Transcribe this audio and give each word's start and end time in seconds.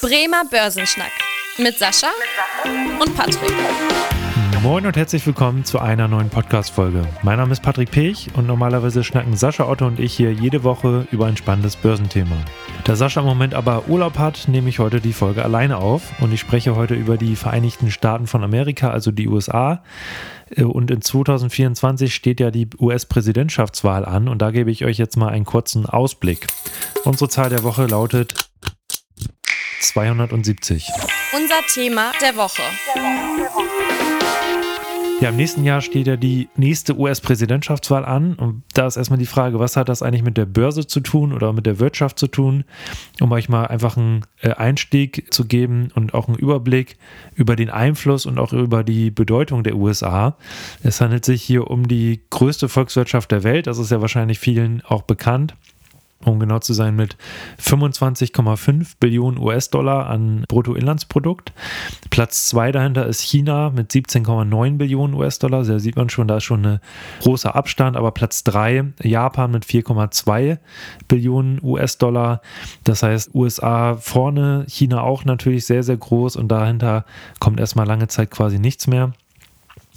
Bremer 0.00 0.44
Börsenschnack 0.48 1.10
mit 1.58 1.76
Sascha 1.76 2.06
und 3.00 3.16
Patrick. 3.16 3.52
Moin 4.62 4.86
und 4.86 4.96
herzlich 4.96 5.26
willkommen 5.26 5.64
zu 5.64 5.80
einer 5.80 6.06
neuen 6.06 6.30
Podcast-Folge. 6.30 7.02
Mein 7.22 7.38
Name 7.38 7.50
ist 7.50 7.64
Patrick 7.64 7.90
Pech 7.90 8.28
und 8.34 8.46
normalerweise 8.46 9.02
schnacken 9.02 9.36
Sascha 9.36 9.68
Otto 9.68 9.88
und 9.88 9.98
ich 9.98 10.14
hier 10.14 10.32
jede 10.32 10.62
Woche 10.62 11.08
über 11.10 11.26
ein 11.26 11.36
spannendes 11.36 11.74
Börsenthema. 11.74 12.36
Da 12.84 12.94
Sascha 12.94 13.22
im 13.22 13.26
Moment 13.26 13.54
aber 13.54 13.88
Urlaub 13.88 14.18
hat, 14.18 14.46
nehme 14.46 14.68
ich 14.68 14.78
heute 14.78 15.00
die 15.00 15.12
Folge 15.12 15.42
alleine 15.42 15.78
auf 15.78 16.12
und 16.20 16.32
ich 16.32 16.38
spreche 16.38 16.76
heute 16.76 16.94
über 16.94 17.16
die 17.16 17.34
Vereinigten 17.34 17.90
Staaten 17.90 18.28
von 18.28 18.44
Amerika, 18.44 18.90
also 18.90 19.10
die 19.10 19.26
USA. 19.26 19.82
Äh, 20.50 20.62
und 20.62 20.92
in 20.92 21.02
2024 21.02 22.14
steht 22.14 22.38
ja 22.38 22.52
die 22.52 22.68
US-Präsidentschaftswahl 22.78 24.04
an 24.04 24.28
und 24.28 24.42
da 24.42 24.52
gebe 24.52 24.70
ich 24.70 24.84
euch 24.84 24.98
jetzt 24.98 25.16
mal 25.16 25.30
einen 25.30 25.44
kurzen 25.44 25.86
Ausblick. 25.86 26.46
Unsere 27.04 27.28
Zahl 27.28 27.50
der 27.50 27.64
Woche 27.64 27.86
lautet 27.86 28.47
270. 29.98 30.92
Unser 31.34 31.60
Thema 31.74 32.12
der 32.20 32.36
Woche. 32.36 32.62
Ja, 35.20 35.30
im 35.30 35.34
nächsten 35.34 35.64
Jahr 35.64 35.80
steht 35.80 36.06
ja 36.06 36.14
die 36.14 36.48
nächste 36.54 36.96
US-Präsidentschaftswahl 36.96 38.04
an. 38.04 38.34
Und 38.34 38.62
da 38.74 38.86
ist 38.86 38.96
erstmal 38.96 39.18
die 39.18 39.26
Frage, 39.26 39.58
was 39.58 39.76
hat 39.76 39.88
das 39.88 40.02
eigentlich 40.02 40.22
mit 40.22 40.36
der 40.36 40.46
Börse 40.46 40.86
zu 40.86 41.00
tun 41.00 41.32
oder 41.32 41.52
mit 41.52 41.66
der 41.66 41.80
Wirtschaft 41.80 42.20
zu 42.20 42.28
tun? 42.28 42.62
Um 43.20 43.32
euch 43.32 43.48
mal 43.48 43.66
einfach 43.66 43.96
einen 43.96 44.24
äh, 44.40 44.50
Einstieg 44.50 45.34
zu 45.34 45.46
geben 45.46 45.90
und 45.96 46.14
auch 46.14 46.28
einen 46.28 46.36
Überblick 46.36 46.96
über 47.34 47.56
den 47.56 47.68
Einfluss 47.68 48.24
und 48.24 48.38
auch 48.38 48.52
über 48.52 48.84
die 48.84 49.10
Bedeutung 49.10 49.64
der 49.64 49.74
USA. 49.74 50.36
Es 50.84 51.00
handelt 51.00 51.24
sich 51.24 51.42
hier 51.42 51.68
um 51.68 51.88
die 51.88 52.20
größte 52.30 52.68
Volkswirtschaft 52.68 53.32
der 53.32 53.42
Welt. 53.42 53.66
Das 53.66 53.78
ist 53.78 53.90
ja 53.90 54.00
wahrscheinlich 54.00 54.38
vielen 54.38 54.80
auch 54.86 55.02
bekannt 55.02 55.56
um 56.28 56.40
genau 56.40 56.58
zu 56.58 56.72
sein, 56.72 56.96
mit 56.96 57.16
25,5 57.60 58.94
Billionen 59.00 59.38
US-Dollar 59.38 60.08
an 60.08 60.44
Bruttoinlandsprodukt. 60.48 61.52
Platz 62.10 62.46
zwei 62.46 62.72
dahinter 62.72 63.06
ist 63.06 63.20
China 63.20 63.70
mit 63.70 63.90
17,9 63.90 64.76
Billionen 64.76 65.14
US-Dollar. 65.14 65.64
Da 65.64 65.78
sieht 65.78 65.96
man 65.96 66.08
schon, 66.08 66.28
da 66.28 66.38
ist 66.38 66.44
schon 66.44 66.64
ein 66.64 66.80
großer 67.20 67.54
Abstand. 67.54 67.96
Aber 67.96 68.10
Platz 68.12 68.44
drei 68.44 68.84
Japan 69.02 69.50
mit 69.50 69.64
4,2 69.64 70.58
Billionen 71.08 71.58
US-Dollar. 71.62 72.40
Das 72.84 73.02
heißt, 73.02 73.34
USA 73.34 73.96
vorne, 73.96 74.64
China 74.68 75.02
auch 75.02 75.24
natürlich 75.24 75.66
sehr, 75.66 75.82
sehr 75.82 75.96
groß 75.96 76.36
und 76.36 76.48
dahinter 76.48 77.04
kommt 77.40 77.60
erstmal 77.60 77.86
lange 77.86 78.08
Zeit 78.08 78.30
quasi 78.30 78.58
nichts 78.58 78.86
mehr. 78.86 79.12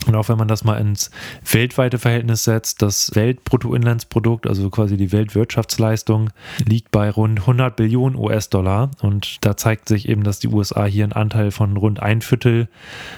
Und 0.07 0.15
auch 0.15 0.29
wenn 0.29 0.37
man 0.37 0.47
das 0.47 0.63
mal 0.63 0.77
ins 0.77 1.11
weltweite 1.49 1.99
Verhältnis 1.99 2.43
setzt, 2.43 2.81
das 2.81 3.13
Weltbruttoinlandsprodukt, 3.13 4.47
also 4.47 4.69
quasi 4.69 4.97
die 4.97 5.11
Weltwirtschaftsleistung, 5.11 6.31
liegt 6.65 6.91
bei 6.91 7.09
rund 7.09 7.41
100 7.41 7.75
Billionen 7.75 8.17
US-Dollar. 8.17 8.91
Und 9.01 9.37
da 9.41 9.55
zeigt 9.55 9.87
sich 9.87 10.09
eben, 10.09 10.23
dass 10.23 10.39
die 10.39 10.47
USA 10.47 10.85
hier 10.85 11.03
einen 11.03 11.13
Anteil 11.13 11.51
von 11.51 11.77
rund 11.77 12.01
ein 12.01 12.21
Viertel 12.21 12.67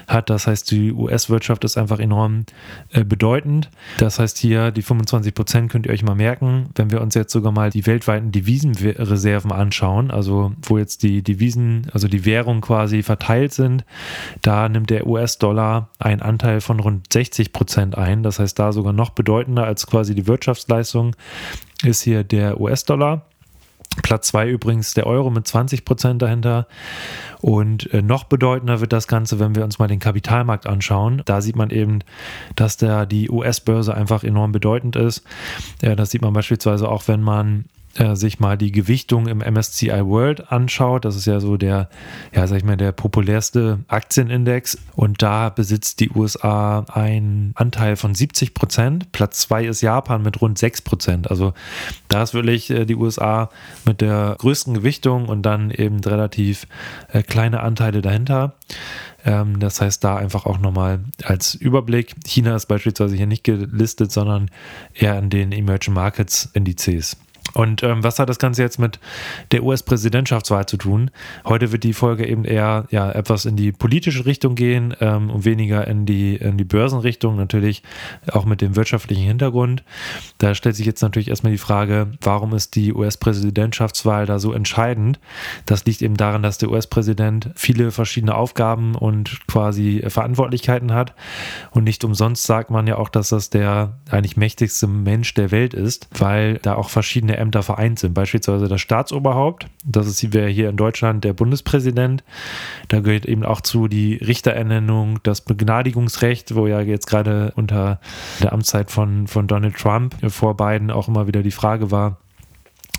hat. 0.07 0.29
Das 0.29 0.47
heißt, 0.47 0.71
die 0.71 0.91
US-Wirtschaft 0.91 1.63
ist 1.63 1.77
einfach 1.77 1.99
enorm 1.99 2.45
äh, 2.91 3.03
bedeutend. 3.05 3.69
Das 3.97 4.19
heißt, 4.19 4.37
hier 4.37 4.71
die 4.71 4.81
25 4.81 5.33
Prozent 5.33 5.71
könnt 5.71 5.85
ihr 5.85 5.93
euch 5.93 6.03
mal 6.03 6.15
merken. 6.15 6.69
Wenn 6.75 6.91
wir 6.91 7.01
uns 7.01 7.15
jetzt 7.15 7.31
sogar 7.31 7.53
mal 7.53 7.69
die 7.69 7.85
weltweiten 7.85 8.31
Devisenreserven 8.31 9.51
anschauen, 9.51 10.11
also 10.11 10.51
wo 10.61 10.77
jetzt 10.77 11.03
die 11.03 11.23
Devisen, 11.23 11.87
also 11.93 12.07
die 12.07 12.25
Währung 12.25 12.61
quasi 12.61 13.03
verteilt 13.03 13.53
sind, 13.53 13.85
da 14.41 14.67
nimmt 14.67 14.89
der 14.89 15.07
US-Dollar 15.07 15.89
einen 15.99 16.21
Anteil 16.21 16.59
von 16.59 16.72
von 16.73 16.79
rund 16.79 17.13
60 17.13 17.53
Prozent 17.53 17.97
ein. 17.97 18.23
Das 18.23 18.39
heißt, 18.39 18.57
da 18.57 18.71
sogar 18.71 18.93
noch 18.93 19.11
bedeutender 19.11 19.65
als 19.65 19.85
quasi 19.85 20.15
die 20.15 20.25
Wirtschaftsleistung 20.25 21.15
ist 21.83 22.01
hier 22.01 22.23
der 22.23 22.59
US-Dollar. 22.59 23.25
Platz 24.01 24.29
2 24.29 24.49
übrigens 24.49 24.95
der 24.95 25.05
Euro 25.05 25.29
mit 25.29 25.47
20 25.47 25.85
Prozent 25.85 26.23
dahinter. 26.23 26.67
Und 27.41 27.93
äh, 27.93 28.01
noch 28.01 28.23
bedeutender 28.23 28.81
wird 28.81 28.91
das 28.91 29.07
Ganze, 29.07 29.39
wenn 29.39 29.53
wir 29.53 29.63
uns 29.63 29.77
mal 29.77 29.87
den 29.87 29.99
Kapitalmarkt 29.99 30.65
anschauen. 30.65 31.21
Da 31.25 31.41
sieht 31.41 31.55
man 31.55 31.69
eben, 31.69 31.99
dass 32.55 32.77
der, 32.77 33.05
die 33.05 33.29
US-Börse 33.29 33.93
einfach 33.93 34.23
enorm 34.23 34.51
bedeutend 34.51 34.95
ist. 34.95 35.23
Ja, 35.83 35.95
das 35.95 36.09
sieht 36.09 36.23
man 36.23 36.33
beispielsweise 36.33 36.89
auch, 36.89 37.07
wenn 37.07 37.21
man 37.21 37.65
äh, 37.95 38.15
sich 38.15 38.39
mal 38.39 38.57
die 38.57 38.71
Gewichtung 38.71 39.27
im 39.27 39.39
MSCI 39.39 40.05
World 40.05 40.51
anschaut, 40.51 41.05
das 41.05 41.15
ist 41.15 41.25
ja 41.25 41.39
so 41.39 41.57
der, 41.57 41.89
ja, 42.33 42.47
sag 42.47 42.57
ich 42.57 42.63
mal, 42.63 42.77
der 42.77 42.91
populärste 42.91 43.79
Aktienindex 43.87 44.77
und 44.95 45.21
da 45.21 45.49
besitzt 45.49 45.99
die 45.99 46.09
USA 46.09 46.85
einen 46.91 47.53
Anteil 47.55 47.95
von 47.95 48.15
70 48.15 48.53
Prozent. 48.53 49.11
Platz 49.11 49.41
zwei 49.41 49.65
ist 49.65 49.81
Japan 49.81 50.23
mit 50.23 50.41
rund 50.41 50.57
6 50.57 50.81
Prozent. 50.81 51.29
Also 51.29 51.53
da 52.07 52.23
ist 52.23 52.33
wirklich 52.33 52.69
äh, 52.69 52.85
die 52.85 52.95
USA 52.95 53.49
mit 53.85 54.01
der 54.01 54.35
größten 54.39 54.73
Gewichtung 54.73 55.27
und 55.27 55.43
dann 55.43 55.71
eben 55.71 55.99
relativ 55.99 56.67
äh, 57.11 57.21
kleine 57.23 57.61
Anteile 57.61 58.01
dahinter. 58.01 58.55
Ähm, 59.25 59.59
das 59.59 59.81
heißt, 59.81 60.03
da 60.03 60.15
einfach 60.15 60.45
auch 60.45 60.59
nochmal 60.59 60.99
als 61.23 61.55
Überblick. 61.55 62.15
China 62.25 62.55
ist 62.55 62.65
beispielsweise 62.65 63.15
hier 63.15 63.27
nicht 63.27 63.43
gelistet, 63.43 64.11
sondern 64.11 64.49
eher 64.93 65.17
in 65.17 65.29
den 65.29 65.51
Emerging 65.51 65.93
Markets 65.93 66.49
Indizes. 66.53 67.17
Und 67.53 67.83
ähm, 67.83 68.03
was 68.03 68.19
hat 68.19 68.29
das 68.29 68.39
Ganze 68.39 68.63
jetzt 68.63 68.79
mit 68.79 68.99
der 69.51 69.63
US-Präsidentschaftswahl 69.63 70.65
zu 70.65 70.77
tun? 70.77 71.11
Heute 71.45 71.71
wird 71.71 71.83
die 71.83 71.93
Folge 71.93 72.27
eben 72.27 72.45
eher 72.45 72.85
ja, 72.89 73.11
etwas 73.11 73.45
in 73.45 73.55
die 73.55 73.71
politische 73.71 74.25
Richtung 74.25 74.55
gehen 74.55 74.95
ähm, 74.99 75.29
und 75.29 75.45
weniger 75.45 75.87
in 75.87 76.05
die, 76.05 76.35
in 76.35 76.57
die 76.57 76.63
Börsenrichtung, 76.63 77.35
natürlich 77.35 77.83
auch 78.31 78.45
mit 78.45 78.61
dem 78.61 78.75
wirtschaftlichen 78.75 79.23
Hintergrund. 79.23 79.83
Da 80.39 80.55
stellt 80.55 80.75
sich 80.75 80.85
jetzt 80.85 81.01
natürlich 81.01 81.29
erstmal 81.29 81.51
die 81.51 81.57
Frage, 81.59 82.11
warum 82.21 82.53
ist 82.53 82.75
die 82.75 82.93
US-Präsidentschaftswahl 82.93 84.25
da 84.25 84.39
so 84.39 84.53
entscheidend? 84.53 85.19
Das 85.65 85.85
liegt 85.85 86.01
eben 86.01 86.17
daran, 86.17 86.41
dass 86.41 86.57
der 86.57 86.71
US-Präsident 86.71 87.51
viele 87.55 87.91
verschiedene 87.91 88.35
Aufgaben 88.35 88.95
und 88.95 89.39
quasi 89.47 90.03
Verantwortlichkeiten 90.07 90.93
hat. 90.93 91.13
Und 91.71 91.83
nicht 91.83 92.03
umsonst 92.03 92.43
sagt 92.43 92.71
man 92.71 92.87
ja 92.87 92.97
auch, 92.97 93.09
dass 93.09 93.29
das 93.29 93.49
der 93.49 93.97
eigentlich 94.09 94.37
mächtigste 94.37 94.87
Mensch 94.87 95.33
der 95.35 95.51
Welt 95.51 95.73
ist, 95.73 96.07
weil 96.17 96.57
da 96.59 96.75
auch 96.75 96.89
verschiedene 96.89 97.42
Ämter 97.43 97.61
vereint 97.61 97.99
sind. 97.99 98.13
Beispielsweise 98.13 98.67
das 98.67 98.81
Staatsoberhaupt, 98.81 99.67
das 99.85 100.07
ist 100.07 100.33
wäre 100.33 100.49
hier 100.49 100.69
in 100.69 100.77
Deutschland 100.77 101.23
der 101.23 101.33
Bundespräsident. 101.33 102.23
Da 102.87 103.01
gehört 103.01 103.25
eben 103.25 103.43
auch 103.43 103.61
zu 103.61 103.87
die 103.87 104.15
Richterernennung, 104.15 105.19
das 105.23 105.41
Begnadigungsrecht, 105.41 106.55
wo 106.55 106.65
ja 106.65 106.81
jetzt 106.81 107.07
gerade 107.07 107.53
unter 107.55 107.99
der 108.41 108.53
Amtszeit 108.53 108.89
von, 108.89 109.27
von 109.27 109.47
Donald 109.47 109.75
Trump 109.75 110.15
vor 110.31 110.55
beiden 110.55 110.89
auch 110.89 111.07
immer 111.07 111.27
wieder 111.27 111.43
die 111.43 111.51
Frage 111.51 111.91
war, 111.91 112.17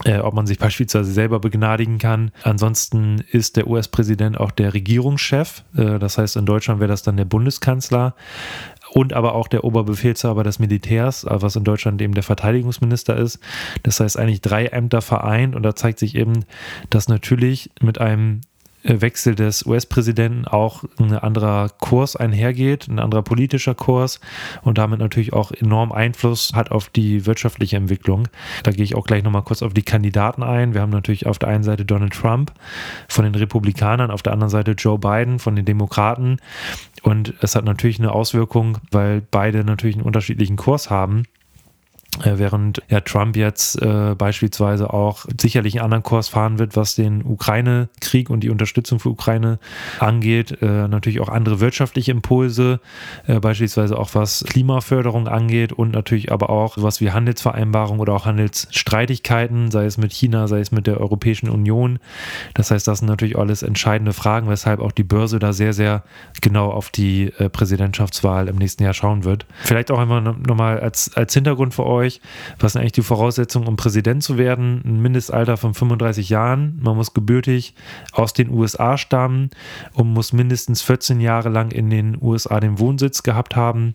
äh, 0.04 0.18
ob 0.18 0.34
man 0.34 0.46
sich 0.46 0.58
beispielsweise 0.58 1.12
selber 1.12 1.38
begnadigen 1.38 1.98
kann. 1.98 2.32
Ansonsten 2.42 3.24
ist 3.30 3.56
der 3.56 3.68
US-Präsident 3.68 4.38
auch 4.38 4.50
der 4.50 4.74
Regierungschef. 4.74 5.62
Äh, 5.76 5.98
das 5.98 6.18
heißt, 6.18 6.36
in 6.36 6.46
Deutschland 6.46 6.80
wäre 6.80 6.88
das 6.88 7.02
dann 7.02 7.16
der 7.16 7.24
Bundeskanzler 7.24 8.14
und 8.94 9.12
aber 9.12 9.34
auch 9.34 9.48
der 9.48 9.64
Oberbefehlshaber 9.64 10.44
des 10.44 10.60
Militärs, 10.60 11.24
äh, 11.24 11.42
was 11.42 11.56
in 11.56 11.64
Deutschland 11.64 12.00
eben 12.00 12.14
der 12.14 12.22
Verteidigungsminister 12.22 13.16
ist. 13.16 13.40
Das 13.82 13.98
heißt 13.98 14.16
eigentlich 14.16 14.40
drei 14.40 14.66
Ämter 14.66 15.02
vereint 15.02 15.56
und 15.56 15.64
da 15.64 15.74
zeigt 15.74 15.98
sich 15.98 16.14
eben, 16.14 16.44
dass 16.90 17.08
natürlich 17.08 17.70
mit 17.80 18.00
einem 18.00 18.42
Wechsel 18.84 19.34
des 19.34 19.64
US-Präsidenten 19.64 20.46
auch 20.46 20.84
ein 20.98 21.14
anderer 21.14 21.70
Kurs 21.80 22.16
einhergeht, 22.16 22.86
ein 22.88 22.98
anderer 22.98 23.22
politischer 23.22 23.74
Kurs 23.74 24.20
und 24.62 24.78
damit 24.78 24.98
natürlich 24.98 25.32
auch 25.32 25.52
enorm 25.52 25.90
Einfluss 25.90 26.52
hat 26.54 26.70
auf 26.70 26.90
die 26.90 27.26
wirtschaftliche 27.26 27.76
Entwicklung. 27.76 28.28
Da 28.62 28.70
gehe 28.70 28.84
ich 28.84 28.94
auch 28.94 29.06
gleich 29.06 29.22
nochmal 29.22 29.42
kurz 29.42 29.62
auf 29.62 29.72
die 29.72 29.82
Kandidaten 29.82 30.42
ein. 30.42 30.74
Wir 30.74 30.82
haben 30.82 30.90
natürlich 30.90 31.26
auf 31.26 31.38
der 31.38 31.48
einen 31.48 31.64
Seite 31.64 31.84
Donald 31.84 32.12
Trump 32.12 32.52
von 33.08 33.24
den 33.24 33.34
Republikanern, 33.34 34.10
auf 34.10 34.22
der 34.22 34.34
anderen 34.34 34.50
Seite 34.50 34.72
Joe 34.72 34.98
Biden 34.98 35.38
von 35.38 35.56
den 35.56 35.64
Demokraten. 35.64 36.36
Und 37.02 37.34
es 37.40 37.56
hat 37.56 37.64
natürlich 37.64 37.98
eine 37.98 38.12
Auswirkung, 38.12 38.78
weil 38.90 39.22
beide 39.30 39.64
natürlich 39.64 39.96
einen 39.96 40.04
unterschiedlichen 40.04 40.56
Kurs 40.56 40.90
haben. 40.90 41.24
Äh, 42.22 42.38
während 42.38 42.80
ja, 42.88 43.00
Trump 43.00 43.36
jetzt 43.36 43.80
äh, 43.82 44.14
beispielsweise 44.16 44.92
auch 44.92 45.26
sicherlich 45.40 45.74
einen 45.74 45.84
anderen 45.84 46.02
Kurs 46.04 46.28
fahren 46.28 46.58
wird, 46.58 46.76
was 46.76 46.94
den 46.94 47.24
Ukraine-Krieg 47.24 48.30
und 48.30 48.40
die 48.40 48.50
Unterstützung 48.50 49.00
für 49.00 49.08
Ukraine 49.08 49.58
angeht. 49.98 50.62
Äh, 50.62 50.86
natürlich 50.86 51.20
auch 51.20 51.28
andere 51.28 51.58
wirtschaftliche 51.58 52.12
Impulse, 52.12 52.80
äh, 53.26 53.40
beispielsweise 53.40 53.98
auch 53.98 54.10
was 54.14 54.44
Klimaförderung 54.48 55.26
angeht 55.26 55.72
und 55.72 55.90
natürlich 55.90 56.30
aber 56.30 56.50
auch 56.50 56.76
was 56.78 57.00
wie 57.00 57.10
Handelsvereinbarungen 57.10 58.00
oder 58.00 58.12
auch 58.12 58.26
Handelsstreitigkeiten, 58.26 59.72
sei 59.72 59.86
es 59.86 59.98
mit 59.98 60.12
China, 60.12 60.46
sei 60.46 60.60
es 60.60 60.70
mit 60.70 60.86
der 60.86 61.00
Europäischen 61.00 61.48
Union. 61.48 61.98
Das 62.54 62.70
heißt, 62.70 62.86
das 62.86 63.00
sind 63.00 63.08
natürlich 63.08 63.36
alles 63.36 63.62
entscheidende 63.64 64.12
Fragen, 64.12 64.48
weshalb 64.48 64.80
auch 64.80 64.92
die 64.92 65.04
Börse 65.04 65.40
da 65.40 65.52
sehr, 65.52 65.72
sehr 65.72 66.04
genau 66.40 66.70
auf 66.70 66.90
die 66.90 67.32
äh, 67.38 67.48
Präsidentschaftswahl 67.48 68.46
im 68.46 68.56
nächsten 68.56 68.84
Jahr 68.84 68.94
schauen 68.94 69.24
wird. 69.24 69.46
Vielleicht 69.62 69.90
auch 69.90 69.98
einmal 69.98 70.20
nochmal 70.20 70.78
als, 70.78 71.16
als 71.16 71.34
Hintergrund 71.34 71.74
für 71.74 71.84
euch, 71.84 72.03
euch, 72.04 72.20
was 72.58 72.72
sind 72.72 72.80
eigentlich 72.80 72.92
die 72.92 73.02
Voraussetzungen, 73.02 73.66
um 73.66 73.76
Präsident 73.76 74.22
zu 74.22 74.38
werden? 74.38 74.82
Ein 74.84 75.02
Mindestalter 75.02 75.56
von 75.56 75.74
35 75.74 76.28
Jahren. 76.28 76.78
Man 76.82 76.96
muss 76.96 77.14
gebürtig 77.14 77.74
aus 78.12 78.32
den 78.32 78.50
USA 78.50 78.96
stammen 78.96 79.50
und 79.92 80.12
muss 80.12 80.32
mindestens 80.32 80.82
14 80.82 81.20
Jahre 81.20 81.48
lang 81.48 81.70
in 81.70 81.90
den 81.90 82.16
USA 82.20 82.60
den 82.60 82.78
Wohnsitz 82.78 83.22
gehabt 83.22 83.56
haben. 83.56 83.94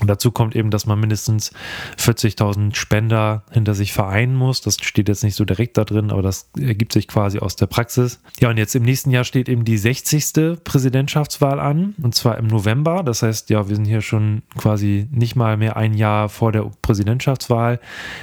Und 0.00 0.08
dazu 0.08 0.30
kommt 0.30 0.54
eben, 0.54 0.70
dass 0.70 0.86
man 0.86 1.00
mindestens 1.00 1.52
40.000 1.98 2.74
Spender 2.74 3.44
hinter 3.50 3.74
sich 3.74 3.92
vereinen 3.92 4.34
muss. 4.34 4.60
Das 4.60 4.76
steht 4.80 5.08
jetzt 5.08 5.24
nicht 5.24 5.34
so 5.34 5.44
direkt 5.44 5.78
da 5.78 5.84
drin, 5.84 6.10
aber 6.10 6.22
das 6.22 6.50
ergibt 6.58 6.92
sich 6.92 7.08
quasi 7.08 7.38
aus 7.38 7.56
der 7.56 7.66
Praxis. 7.66 8.20
Ja, 8.40 8.50
und 8.50 8.58
jetzt 8.58 8.74
im 8.74 8.82
nächsten 8.82 9.10
Jahr 9.10 9.24
steht 9.24 9.48
eben 9.48 9.64
die 9.64 9.78
60. 9.78 10.62
Präsidentschaftswahl 10.64 11.60
an, 11.60 11.94
und 12.02 12.14
zwar 12.14 12.38
im 12.38 12.46
November. 12.46 13.02
Das 13.02 13.22
heißt, 13.22 13.50
ja, 13.50 13.68
wir 13.68 13.76
sind 13.76 13.86
hier 13.86 14.02
schon 14.02 14.42
quasi 14.56 15.08
nicht 15.10 15.36
mal 15.36 15.56
mehr 15.56 15.76
ein 15.76 15.94
Jahr 15.94 16.28
vor 16.28 16.52
der 16.52 16.70
Präsidentschaftswahl. 16.82 17.80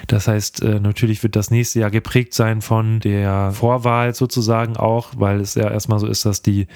Das 0.07 0.27
heißt, 0.27 0.61
äh, 0.61 0.79
natürlich 0.79 1.23
wird 1.23 1.35
das 1.35 1.49
nächste 1.49 1.79
Jahr 1.79 1.91
geprägt 1.91 2.33
sein 2.33 2.61
von 2.61 2.99
der 2.99 3.51
Vorwahl 3.51 4.13
sozusagen 4.13 4.77
auch, 4.77 5.09
weil 5.15 5.39
es 5.39 5.55
ja 5.55 5.69
erstmal 5.69 5.99
so 5.99 6.07
ist, 6.07 6.25
dass 6.25 6.41
die 6.41 6.67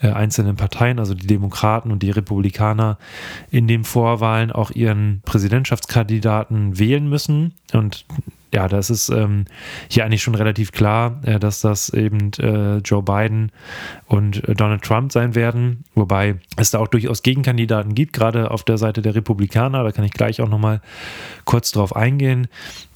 äh, 0.00 0.08
einzelnen 0.08 0.56
Parteien, 0.56 0.98
also 0.98 1.14
die 1.14 1.26
Demokraten 1.26 1.92
und 1.92 2.02
die 2.02 2.10
Republikaner 2.10 2.98
in 3.50 3.68
den 3.68 3.84
Vorwahlen 3.84 4.39
Wahlen 4.40 4.52
auch 4.52 4.70
ihren 4.70 5.20
Präsidentschaftskandidaten 5.24 6.78
wählen 6.78 7.08
müssen. 7.08 7.54
Und 7.72 8.04
ja, 8.52 8.68
das 8.68 8.90
ist 8.90 9.08
ähm, 9.10 9.44
hier 9.88 10.04
eigentlich 10.04 10.22
schon 10.22 10.34
relativ 10.34 10.72
klar, 10.72 11.20
äh, 11.24 11.38
dass 11.38 11.60
das 11.60 11.90
eben 11.90 12.32
äh, 12.38 12.78
Joe 12.78 13.02
Biden 13.02 13.52
und 14.06 14.46
äh, 14.48 14.54
Donald 14.54 14.82
Trump 14.82 15.12
sein 15.12 15.34
werden, 15.34 15.84
wobei 15.94 16.36
es 16.56 16.70
da 16.70 16.78
auch 16.78 16.88
durchaus 16.88 17.22
Gegenkandidaten 17.22 17.94
gibt, 17.94 18.12
gerade 18.12 18.50
auf 18.50 18.64
der 18.64 18.78
Seite 18.78 19.02
der 19.02 19.14
Republikaner. 19.14 19.84
Da 19.84 19.92
kann 19.92 20.04
ich 20.04 20.12
gleich 20.12 20.40
auch 20.40 20.48
nochmal 20.48 20.80
kurz 21.44 21.70
drauf 21.72 21.94
eingehen. 21.94 22.48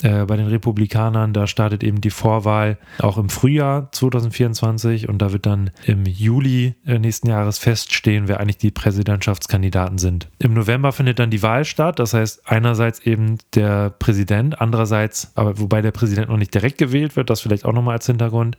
Äh, 0.02 0.24
bei 0.26 0.36
den 0.36 0.46
Republikanern, 0.46 1.32
da 1.32 1.46
startet 1.46 1.84
eben 1.84 2.00
die 2.00 2.10
Vorwahl 2.10 2.78
auch 2.98 3.18
im 3.18 3.28
Frühjahr 3.28 3.90
2024 3.92 5.08
und 5.08 5.18
da 5.18 5.32
wird 5.32 5.46
dann 5.46 5.70
im 5.86 6.04
Juli 6.06 6.74
äh, 6.86 6.98
nächsten 6.98 7.28
Jahres 7.28 7.58
feststehen, 7.58 8.28
wer 8.28 8.40
eigentlich 8.40 8.58
die 8.58 8.70
Präsidentschaftskandidaten 8.70 9.98
sind. 9.98 10.28
Im 10.38 10.54
November 10.54 10.92
findet 10.92 11.18
dann 11.18 11.30
die 11.30 11.42
Wahl 11.42 11.64
statt, 11.64 11.98
das 11.98 12.14
heißt 12.14 12.42
einerseits 12.46 13.00
eben 13.00 13.38
der 13.54 13.90
Präsident, 13.90 14.60
andererseits 14.60 15.32
aber 15.34 15.43
wobei 15.56 15.82
der 15.82 15.90
Präsident 15.90 16.28
noch 16.28 16.36
nicht 16.36 16.54
direkt 16.54 16.78
gewählt 16.78 17.16
wird, 17.16 17.30
das 17.30 17.40
vielleicht 17.40 17.64
auch 17.64 17.72
nochmal 17.72 17.94
als 17.94 18.06
Hintergrund. 18.06 18.56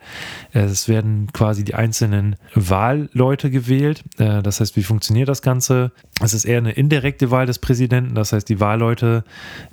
Es 0.52 0.88
werden 0.88 1.28
quasi 1.34 1.64
die 1.64 1.76
einzelnen 1.76 2.36
Wahlleute 2.54 3.50
gewählt. 3.50 4.04
Äh, 4.18 4.42
das 4.42 4.60
heißt, 4.60 4.76
wie 4.76 4.84
funktioniert 4.84 5.30
das 5.30 5.42
Ganze? 5.42 5.92
Es 6.22 6.34
ist 6.34 6.46
eher 6.46 6.60
eine 6.60 6.72
indirekte 6.72 7.32
Wahl 7.32 7.46
des 7.46 7.60
Präsidenten. 7.60 8.16
Das 8.16 8.34
heißt, 8.34 8.48
die 8.48 8.60
Wahlleute 8.60 9.24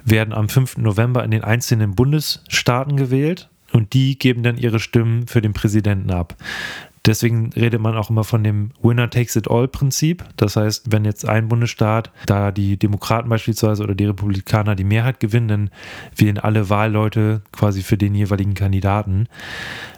werden 0.05 0.33
am 0.33 0.49
5. 0.49 0.79
November 0.79 1.25
in 1.25 1.31
den 1.31 1.45
einzelnen 1.45 1.95
Bundesstaaten 1.95 2.97
gewählt 2.97 3.49
und 3.73 3.95
die 3.95 4.19
geben 4.19 4.43
dann 4.43 4.59
ihre 4.59 4.81
Stimmen 4.81 5.27
für 5.27 5.41
den 5.41 5.53
Präsidenten 5.53 6.11
ab. 6.11 6.37
Deswegen 7.05 7.51
redet 7.55 7.81
man 7.81 7.97
auch 7.97 8.11
immer 8.11 8.23
von 8.23 8.45
dem 8.45 8.71
Winner 8.81 9.11
takes 9.11 9.35
it 9.35 9.51
all 9.51 9.67
Prinzip. 9.67 10.25
Das 10.37 10.55
heißt, 10.55 10.93
wenn 10.93 11.05
jetzt 11.05 11.29
ein 11.29 11.49
Bundesstaat, 11.49 12.13
da 12.27 12.53
die 12.53 12.77
Demokraten 12.77 13.29
beispielsweise 13.29 13.83
oder 13.83 13.97
die 13.97 14.05
Republikaner 14.05 14.77
die 14.77 14.85
Mehrheit 14.85 15.19
gewinnen, 15.19 15.49
dann 15.49 15.71
wählen 16.15 16.39
alle 16.39 16.71
Wahlleute 16.71 17.43
quasi 17.51 17.83
für 17.83 17.99
den 17.99 18.15
jeweiligen 18.15 18.55
Kandidaten. 18.55 19.27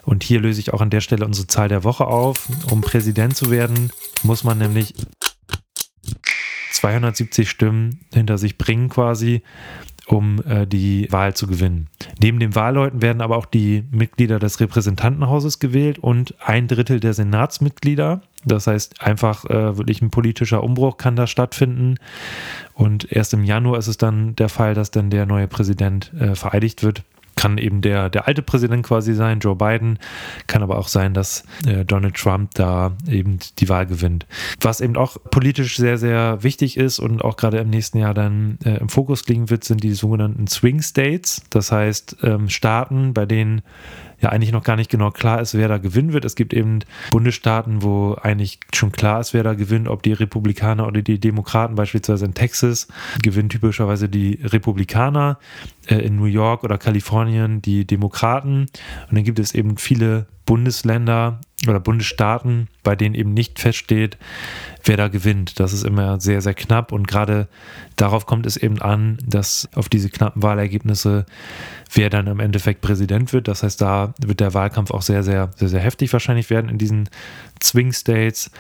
Und 0.03 0.25
hier 0.25 0.41
löse 0.41 0.61
ich 0.61 0.73
auch 0.73 0.81
an 0.81 0.91
der 0.91 1.03
Stelle 1.03 1.27
unsere 1.27 1.47
Zahl 1.47 1.69
der 1.69 1.85
Woche 1.85 2.06
auf. 2.06 2.49
Um 2.71 2.81
Präsident 2.81 3.37
zu 3.37 3.51
werden, 3.51 3.91
muss 4.23 4.43
man 4.43 4.56
nämlich 4.56 4.95
270 6.73 7.51
Stimmen 7.51 8.01
hinter 8.15 8.39
sich 8.39 8.56
bringen 8.56 8.89
quasi 8.89 9.43
um 10.06 10.41
äh, 10.47 10.67
die 10.67 11.09
Wahl 11.11 11.35
zu 11.35 11.47
gewinnen. 11.47 11.89
Neben 12.21 12.39
den 12.39 12.55
Wahlleuten 12.55 13.03
werden 13.03 13.23
aber 13.23 13.37
auch 13.37 13.47
die 13.47 13.85
Mitglieder 13.91 14.39
des 14.39 14.61
Repräsentantenhauses 14.61 15.59
gewählt 15.59 15.99
und 15.99 16.35
ein 16.41 16.69
Drittel 16.69 17.01
der 17.01 17.15
Senatsmitglieder. 17.15 18.23
Das 18.45 18.67
heißt, 18.67 19.01
einfach 19.01 19.45
äh, 19.47 19.79
wirklich 19.79 20.03
ein 20.03 20.11
politischer 20.11 20.62
Umbruch 20.62 20.99
kann 20.99 21.17
da 21.17 21.27
stattfinden. 21.27 21.97
Und 22.75 23.11
erst 23.11 23.33
im 23.33 23.45
Januar 23.45 23.79
ist 23.79 23.89
es 23.89 23.97
dann 23.97 24.37
der 24.37 24.49
Fall, 24.49 24.75
dass 24.75 24.91
dann 24.91 25.11
der 25.11 25.25
neue 25.25 25.49
Präsident 25.49 26.12
äh, 26.15 26.35
vereidigt 26.35 26.83
wird 26.83 27.03
kann 27.44 27.58
eben 27.58 27.82
der, 27.82 28.08
der 28.08 28.26
alte 28.26 28.41
Präsident 28.41 28.87
quasi 28.87 29.12
sein, 29.12 29.38
Joe 29.38 29.55
Biden. 29.55 29.99
Kann 30.46 30.62
aber 30.62 30.79
auch 30.79 30.88
sein, 30.88 31.12
dass 31.12 31.44
äh, 31.67 31.85
Donald 31.85 32.14
Trump 32.14 32.52
da 32.55 32.96
eben 33.06 33.38
die 33.58 33.69
Wahl 33.69 33.85
gewinnt. 33.85 34.25
Was 34.62 34.81
eben 34.81 34.96
auch 34.96 35.19
politisch 35.31 35.76
sehr, 35.76 35.99
sehr 35.99 36.43
wichtig 36.43 36.79
ist 36.79 37.00
und 37.00 37.23
auch 37.23 37.37
gerade 37.37 37.58
im 37.58 37.69
nächsten 37.69 37.99
Jahr 37.99 38.14
dann 38.14 38.58
äh, 38.64 38.79
im 38.79 38.88
Fokus 38.88 39.29
liegen 39.29 39.50
wird, 39.50 39.62
sind 39.62 39.85
die 39.85 39.93
sogenannten 39.93 40.46
Swing 40.46 40.81
States. 40.81 41.43
Das 41.50 41.70
heißt, 41.70 42.17
ähm, 42.23 42.49
Staaten, 42.49 43.12
bei 43.12 43.26
denen 43.26 43.61
ja 44.21 44.31
eigentlich 44.31 44.53
noch 44.53 44.63
gar 44.63 44.77
nicht 44.77 44.91
genau 44.91 45.11
klar 45.11 45.41
ist, 45.41 45.55
wer 45.55 45.69
da 45.69 45.79
gewinnen 45.79 46.13
wird. 46.13 46.25
Es 46.25 46.35
gibt 46.35 46.55
eben 46.55 46.81
Bundesstaaten, 47.11 47.83
wo 47.83 48.17
eigentlich 48.21 48.61
schon 48.75 48.93
klar 48.93 49.21
ist, 49.21 49.35
wer 49.35 49.43
da 49.43 49.55
gewinnt, 49.55 49.89
ob 49.89 50.03
die 50.03 50.13
Republikaner 50.13 50.87
oder 50.87 51.03
die 51.03 51.19
Demokraten, 51.19 51.75
beispielsweise 51.75 52.25
in 52.25 52.35
Texas, 52.35 52.89
gewinnen 53.23 53.49
typischerweise 53.49 54.09
die 54.09 54.41
Republikaner, 54.43 55.39
äh, 55.87 55.97
in 55.97 56.17
New 56.17 56.25
York 56.25 56.65
oder 56.65 56.79
Kalifornien 56.79 57.63
die 57.63 57.87
Demokraten. 57.87 58.67
Und 59.09 59.17
dann 59.17 59.25
gibt 59.25 59.39
es 59.39 59.55
eben 59.55 59.77
viele 59.77 60.27
Bundesländer 60.46 61.41
oder 61.67 61.81
Bundesstaaten, 61.81 62.69
bei 62.82 62.94
denen 62.96 63.14
eben 63.14 63.32
nicht 63.32 63.58
feststeht, 63.58 64.19
wer 64.85 64.96
da 64.96 65.08
gewinnt. 65.08 65.58
Das 65.61 65.73
ist 65.73 65.85
immer 65.85 66.20
sehr, 66.20 66.43
sehr 66.43 66.55
knapp 66.55 66.93
und 66.93 67.08
gerade 67.08 67.49
darauf 67.96 68.26
kommt 68.26 68.46
es 68.46 68.56
eben 68.56 68.81
an, 68.82 69.19
dass 69.25 69.69
auf 69.75 69.88
diese 69.88 70.11
knappen 70.11 70.43
Wahlergebnisse, 70.43 71.25
wer 71.93 72.11
dann 72.11 72.26
im 72.26 72.41
Endeffekt 72.41 72.82
Präsident 72.82 73.32
wird. 73.32 73.49
Das 73.49 73.62
heißt, 73.62 73.81
da 73.81 74.12
wird 74.20 74.41
der 74.41 74.55
Wahlkampf 74.55 74.91
auch 74.91 75.02
sehr, 75.02 75.23
sehr, 75.23 75.50
sehr, 75.56 75.69
sehr 75.69 75.81
heftig 75.81 76.12
wahrscheinlich 76.12 76.50
werden 76.50 76.69
in 76.69 76.79
diesen 76.79 77.08
Swing 77.62 77.93
States. 77.93 78.50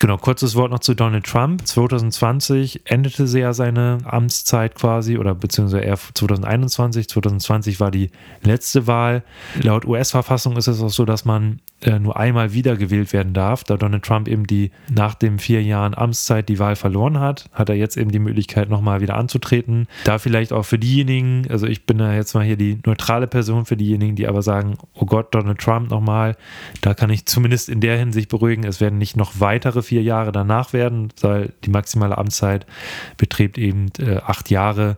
Genau, 0.00 0.16
kurzes 0.16 0.54
Wort 0.54 0.70
noch 0.70 0.78
zu 0.78 0.94
Donald 0.94 1.26
Trump. 1.26 1.66
2020 1.66 2.82
endete 2.84 3.24
ja 3.24 3.52
seine 3.52 3.98
Amtszeit 4.04 4.76
quasi 4.76 5.18
oder 5.18 5.34
beziehungsweise 5.34 5.84
er 5.84 5.96
2021. 5.96 7.08
2020 7.08 7.80
war 7.80 7.90
die 7.90 8.10
letzte 8.42 8.86
Wahl. 8.86 9.24
Laut 9.60 9.84
US-Verfassung 9.84 10.56
ist 10.56 10.68
es 10.68 10.80
auch 10.80 10.90
so, 10.90 11.04
dass 11.04 11.24
man 11.24 11.58
nur 12.00 12.16
einmal 12.16 12.52
wiedergewählt 12.54 13.12
werden 13.12 13.34
darf. 13.34 13.62
Da 13.62 13.76
Donald 13.76 14.02
Trump 14.02 14.26
eben 14.26 14.46
die 14.46 14.72
nach 14.90 15.14
den 15.14 15.38
vier 15.38 15.62
Jahren 15.62 15.94
Amtszeit 15.94 16.48
die 16.48 16.58
Wahl 16.58 16.74
verloren 16.74 17.20
hat, 17.20 17.48
hat 17.52 17.68
er 17.68 17.76
jetzt 17.76 17.96
eben 17.96 18.10
die 18.10 18.18
Möglichkeit, 18.18 18.68
nochmal 18.68 19.00
wieder 19.00 19.16
anzutreten. 19.16 19.86
Da 20.04 20.18
vielleicht 20.18 20.52
auch 20.52 20.64
für 20.64 20.78
diejenigen, 20.78 21.46
also 21.50 21.66
ich 21.66 21.86
bin 21.86 21.98
da 21.98 22.12
jetzt 22.14 22.34
mal 22.34 22.44
hier 22.44 22.56
die 22.56 22.80
neutrale 22.84 23.28
Person 23.28 23.64
für 23.64 23.76
diejenigen, 23.76 24.16
die 24.16 24.26
aber 24.26 24.42
sagen, 24.42 24.76
oh 24.94 25.06
Gott, 25.06 25.34
Donald 25.34 25.58
Trump 25.58 25.90
nochmal, 25.90 26.36
da 26.80 26.94
kann 26.94 27.10
ich 27.10 27.26
zumindest 27.26 27.68
in 27.68 27.80
der 27.80 27.96
Hinsicht 27.96 28.28
beruhigen, 28.28 28.64
es 28.64 28.80
werden 28.80 28.98
nicht 28.98 29.16
noch 29.16 29.34
weitere 29.38 29.82
vier 29.82 30.02
Jahre 30.02 30.32
danach 30.32 30.72
werden, 30.72 31.08
weil 31.20 31.52
die 31.64 31.70
maximale 31.70 32.18
Amtszeit 32.18 32.66
beträgt 33.16 33.56
eben 33.56 33.86
äh, 34.00 34.16
acht 34.16 34.50
Jahre. 34.50 34.96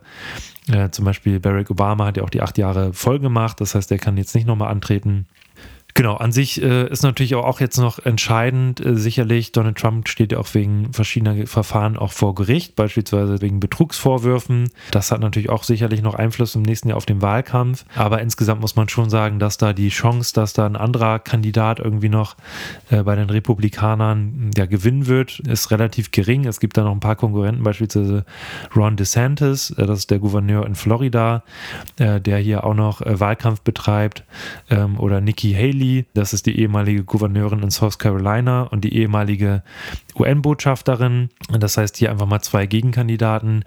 Äh, 0.71 0.89
zum 0.89 1.05
Beispiel 1.05 1.39
Barack 1.39 1.69
Obama 1.69 2.05
hat 2.05 2.17
ja 2.17 2.23
auch 2.23 2.29
die 2.29 2.41
acht 2.41 2.57
Jahre 2.57 2.93
voll 2.93 3.19
gemacht, 3.19 3.61
das 3.61 3.75
heißt, 3.75 3.91
er 3.91 3.99
kann 3.99 4.17
jetzt 4.17 4.33
nicht 4.33 4.47
nochmal 4.47 4.71
antreten. 4.71 5.27
Genau, 6.01 6.15
an 6.15 6.31
sich 6.31 6.59
äh, 6.59 6.87
ist 6.87 7.03
natürlich 7.03 7.35
auch 7.35 7.59
jetzt 7.59 7.77
noch 7.77 8.03
entscheidend, 8.03 8.83
äh, 8.83 8.95
sicherlich, 8.95 9.51
Donald 9.51 9.77
Trump 9.77 10.09
steht 10.09 10.31
ja 10.31 10.39
auch 10.39 10.51
wegen 10.55 10.91
verschiedener 10.93 11.45
Verfahren 11.45 11.95
auch 11.95 12.11
vor 12.11 12.33
Gericht, 12.33 12.75
beispielsweise 12.75 13.39
wegen 13.39 13.59
Betrugsvorwürfen. 13.59 14.69
Das 14.89 15.11
hat 15.11 15.19
natürlich 15.19 15.51
auch 15.51 15.61
sicherlich 15.61 16.01
noch 16.01 16.15
Einfluss 16.15 16.55
im 16.55 16.63
nächsten 16.63 16.89
Jahr 16.89 16.97
auf 16.97 17.05
den 17.05 17.21
Wahlkampf. 17.21 17.85
Aber 17.93 18.19
insgesamt 18.19 18.61
muss 18.61 18.75
man 18.75 18.89
schon 18.89 19.11
sagen, 19.11 19.37
dass 19.37 19.59
da 19.59 19.73
die 19.73 19.89
Chance, 19.89 20.33
dass 20.33 20.53
da 20.53 20.65
ein 20.65 20.75
anderer 20.75 21.19
Kandidat 21.19 21.77
irgendwie 21.77 22.09
noch 22.09 22.35
äh, 22.89 23.03
bei 23.03 23.15
den 23.15 23.29
Republikanern 23.29 24.49
ja 24.57 24.65
gewinnen 24.65 25.05
wird, 25.05 25.37
ist 25.41 25.69
relativ 25.69 26.09
gering. 26.09 26.47
Es 26.47 26.59
gibt 26.59 26.77
da 26.77 26.83
noch 26.83 26.93
ein 26.93 26.99
paar 26.99 27.15
Konkurrenten, 27.15 27.61
beispielsweise 27.61 28.25
Ron 28.75 28.95
DeSantis, 28.95 29.69
äh, 29.69 29.85
das 29.85 29.99
ist 29.99 30.09
der 30.09 30.17
Gouverneur 30.17 30.65
in 30.65 30.73
Florida, 30.73 31.43
äh, 31.99 32.19
der 32.19 32.39
hier 32.39 32.63
auch 32.63 32.73
noch 32.73 33.01
äh, 33.01 33.19
Wahlkampf 33.19 33.61
betreibt, 33.61 34.23
ähm, 34.71 34.99
oder 34.99 35.21
Nikki 35.21 35.53
Haley 35.53 35.90
Das 36.13 36.33
ist 36.33 36.45
die 36.45 36.59
ehemalige 36.59 37.03
Gouverneurin 37.03 37.63
in 37.63 37.71
South 37.71 37.99
Carolina 37.99 38.63
und 38.63 38.83
die 38.83 38.95
ehemalige 38.95 39.63
UN-Botschafterin. 40.17 41.29
Das 41.49 41.77
heißt, 41.77 41.97
hier 41.97 42.11
einfach 42.11 42.25
mal 42.25 42.41
zwei 42.41 42.65
Gegenkandidaten. 42.65 43.63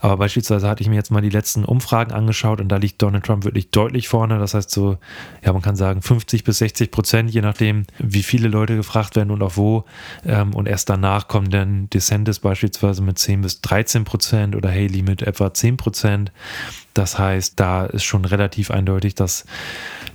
Aber 0.00 0.16
beispielsweise 0.18 0.68
hatte 0.68 0.82
ich 0.82 0.88
mir 0.88 0.96
jetzt 0.96 1.10
mal 1.10 1.20
die 1.20 1.30
letzten 1.30 1.64
Umfragen 1.64 2.12
angeschaut 2.12 2.60
und 2.60 2.68
da 2.68 2.76
liegt 2.76 3.00
Donald 3.02 3.24
Trump 3.24 3.44
wirklich 3.44 3.70
deutlich 3.70 4.08
vorne. 4.08 4.38
Das 4.38 4.54
heißt 4.54 4.70
so, 4.70 4.98
ja, 5.44 5.52
man 5.52 5.62
kann 5.62 5.76
sagen 5.76 6.02
50 6.02 6.44
bis 6.44 6.58
60 6.58 6.90
Prozent, 6.90 7.30
je 7.30 7.40
nachdem, 7.40 7.84
wie 7.98 8.22
viele 8.22 8.48
Leute 8.48 8.76
gefragt 8.76 9.16
werden 9.16 9.30
und 9.30 9.42
auch 9.42 9.56
wo. 9.56 9.84
Ähm, 10.24 10.54
und 10.54 10.66
erst 10.66 10.88
danach 10.88 11.28
kommen 11.28 11.50
dann 11.50 11.88
DeSantis 11.90 12.40
beispielsweise 12.40 13.02
mit 13.02 13.18
10 13.18 13.42
bis 13.42 13.60
13 13.60 14.04
Prozent 14.04 14.56
oder 14.56 14.70
Haley 14.70 15.02
mit 15.02 15.22
etwa 15.22 15.52
10 15.52 15.76
Prozent. 15.76 16.32
Das 16.94 17.18
heißt, 17.18 17.58
da 17.58 17.86
ist 17.86 18.04
schon 18.04 18.24
relativ 18.24 18.70
eindeutig, 18.70 19.14
dass 19.14 19.44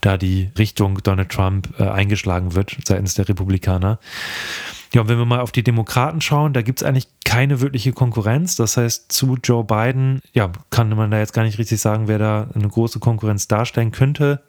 da 0.02 0.18
die 0.18 0.50
Richtung 0.58 1.00
Donald 1.04 1.30
Trump 1.36 1.70
äh, 1.80 1.84
eingeschlagen 1.84 2.56
wird 2.56 2.78
seitens 2.86 3.16
der 3.16 3.28
Republikaner. 3.28 4.00
Ja, 4.94 5.02
und 5.02 5.10
wenn 5.10 5.18
wir 5.18 5.26
mal 5.26 5.42
auf 5.42 5.52
die 5.52 5.64
Demokraten 5.64 6.22
schauen, 6.22 6.54
da 6.54 6.62
gibt 6.62 6.80
es 6.82 6.88
eigentlich 6.88 7.08
keine 7.26 7.60
wirkliche 7.60 7.92
Konkurrenz. 7.92 8.56
Das 8.56 8.78
heißt, 8.78 9.12
zu 9.12 9.38
Joe 9.44 9.66
Biden, 9.66 10.22
ja, 10.32 10.52
kann 10.70 10.90
man 10.90 11.12
da 11.12 11.18
jetzt 11.18 11.34
gar 11.34 11.44
nicht 11.44 11.60
richtig 11.60 11.82
sagen, 11.82 12.08
wer 12.08 12.18
da 12.18 12.48
eine 12.56 12.70
große 12.70 13.00
Konkurrenz 13.00 13.50
darstellen 13.50 13.92
könnte. 13.92 14.44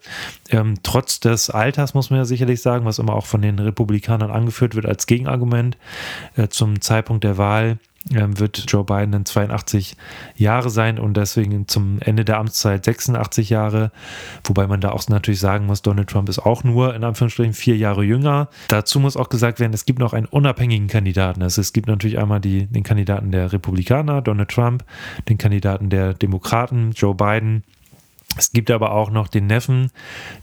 Ähm, 0.51 0.75
trotz 0.85 1.19
des 1.19 1.51
Alters 1.51 1.95
muss 1.95 2.11
man 2.11 2.21
ja 2.21 2.25
sicherlich 2.25 2.63
sagen, 2.63 2.85
was 2.85 3.01
immer 3.01 3.15
auch 3.15 3.27
von 3.27 3.43
den 3.43 3.59
Republikanern 3.59 4.31
angeführt 4.31 4.77
wird 4.77 4.87
als 4.87 5.07
Gegenargument 5.07 5.77
äh, 6.37 6.47
zum 6.47 6.81
Zeitpunkt 6.81 7.25
der 7.25 7.39
Wahl 7.39 7.79
wird 8.11 8.65
Joe 8.69 8.85
Biden 8.85 9.13
dann 9.13 9.25
82 9.25 9.97
Jahre 10.37 10.71
sein 10.71 10.99
und 10.99 11.17
deswegen 11.17 11.67
zum 11.67 11.99
Ende 12.01 12.25
der 12.25 12.39
Amtszeit 12.39 12.85
86 12.85 13.51
Jahre. 13.51 13.91
Wobei 14.45 14.67
man 14.67 14.81
da 14.81 14.91
auch 14.91 15.09
natürlich 15.09 15.41
sagen 15.41 15.67
muss, 15.67 15.83
Donald 15.83 16.09
Trump 16.09 16.29
ist 16.29 16.39
auch 16.39 16.63
nur 16.63 16.95
in 16.95 17.05
Anführungsstrichen 17.05 17.55
vier 17.55 17.77
Jahre 17.77 18.05
jünger. 18.05 18.49
Dazu 18.69 19.01
muss 19.01 19.17
auch 19.17 19.29
gesagt 19.29 19.59
werden, 19.59 19.73
es 19.73 19.87
gibt 19.87 19.99
noch 19.99 20.13
einen 20.13 20.27
unabhängigen 20.27 20.89
Kandidaten. 20.89 21.43
Also 21.43 21.61
es 21.61 21.73
gibt 21.73 21.89
natürlich 21.89 22.19
einmal 22.19 22.41
die, 22.41 22.67
den 22.67 22.85
Kandidaten 22.85 23.33
der 23.33 23.53
Republikaner, 23.53 24.23
Donald 24.23 24.51
Trump, 24.51 24.85
den 25.29 25.39
Kandidaten 25.39 25.91
der 25.91 26.15
Demokraten, 26.15 26.93
Joe 26.93 27.15
Biden 27.15 27.65
es 28.37 28.53
gibt 28.53 28.71
aber 28.71 28.93
auch 28.93 29.11
noch 29.11 29.29
den 29.29 29.47
Neffen 29.47 29.91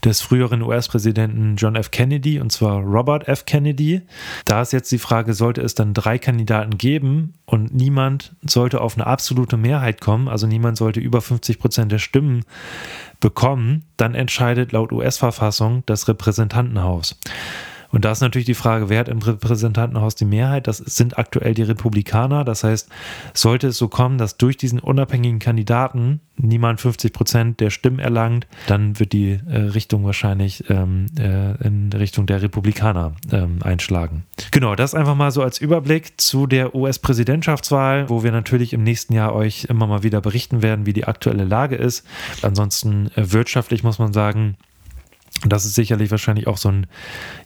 des 0.04 0.20
früheren 0.20 0.62
US-Präsidenten 0.62 1.56
John 1.56 1.76
F. 1.76 1.90
Kennedy, 1.90 2.40
und 2.40 2.50
zwar 2.50 2.80
Robert 2.80 3.28
F. 3.28 3.46
Kennedy. 3.46 4.02
Da 4.44 4.62
ist 4.62 4.72
jetzt 4.72 4.90
die 4.90 4.98
Frage, 4.98 5.34
sollte 5.34 5.60
es 5.60 5.74
dann 5.74 5.94
drei 5.94 6.18
Kandidaten 6.18 6.76
geben 6.78 7.34
und 7.46 7.74
niemand 7.74 8.34
sollte 8.42 8.80
auf 8.80 8.96
eine 8.96 9.06
absolute 9.06 9.56
Mehrheit 9.56 10.00
kommen, 10.00 10.28
also 10.28 10.46
niemand 10.46 10.76
sollte 10.76 11.00
über 11.00 11.20
50 11.20 11.58
Prozent 11.58 11.92
der 11.92 11.98
Stimmen 11.98 12.44
bekommen, 13.20 13.84
dann 13.96 14.14
entscheidet 14.14 14.72
laut 14.72 14.92
US-Verfassung 14.92 15.82
das 15.86 16.08
Repräsentantenhaus. 16.08 17.18
Und 17.94 18.04
da 18.04 18.10
ist 18.10 18.20
natürlich 18.20 18.44
die 18.44 18.54
Frage, 18.54 18.88
wer 18.88 18.98
hat 18.98 19.08
im 19.08 19.20
Repräsentantenhaus 19.20 20.16
die 20.16 20.24
Mehrheit? 20.24 20.66
Das 20.66 20.78
sind 20.78 21.16
aktuell 21.16 21.54
die 21.54 21.62
Republikaner. 21.62 22.44
Das 22.44 22.64
heißt, 22.64 22.88
sollte 23.34 23.68
es 23.68 23.78
so 23.78 23.86
kommen, 23.86 24.18
dass 24.18 24.36
durch 24.36 24.56
diesen 24.56 24.80
unabhängigen 24.80 25.38
Kandidaten 25.38 26.20
niemand 26.36 26.80
50 26.80 27.12
Prozent 27.12 27.60
der 27.60 27.70
Stimmen 27.70 28.00
erlangt, 28.00 28.48
dann 28.66 28.98
wird 28.98 29.12
die 29.12 29.38
äh, 29.48 29.58
Richtung 29.58 30.04
wahrscheinlich 30.04 30.68
ähm, 30.70 31.06
äh, 31.16 31.52
in 31.64 31.92
Richtung 31.92 32.26
der 32.26 32.42
Republikaner 32.42 33.12
ähm, 33.30 33.58
einschlagen. 33.62 34.24
Genau, 34.50 34.74
das 34.74 34.96
einfach 34.96 35.14
mal 35.14 35.30
so 35.30 35.44
als 35.44 35.58
Überblick 35.60 36.20
zu 36.20 36.48
der 36.48 36.74
US-Präsidentschaftswahl, 36.74 38.08
wo 38.08 38.24
wir 38.24 38.32
natürlich 38.32 38.72
im 38.72 38.82
nächsten 38.82 39.12
Jahr 39.12 39.32
euch 39.32 39.66
immer 39.66 39.86
mal 39.86 40.02
wieder 40.02 40.20
berichten 40.20 40.62
werden, 40.62 40.84
wie 40.84 40.94
die 40.94 41.04
aktuelle 41.04 41.44
Lage 41.44 41.76
ist. 41.76 42.04
Ansonsten 42.42 43.12
äh, 43.14 43.30
wirtschaftlich 43.30 43.84
muss 43.84 44.00
man 44.00 44.12
sagen, 44.12 44.56
das 45.42 45.66
ist 45.66 45.74
sicherlich 45.74 46.10
wahrscheinlich 46.10 46.46
auch 46.46 46.56
so 46.56 46.70
ein 46.70 46.86